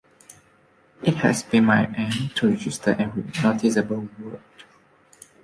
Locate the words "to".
2.33-2.49